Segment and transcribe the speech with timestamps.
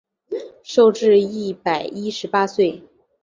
[0.63, 2.81] 寿至一百一十八岁。